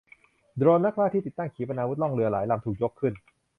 [0.57, 3.13] โดรนนักล่าที่ติดตั้งขีปนาวุธล่องเรือหลายลำถูกยกขึ้น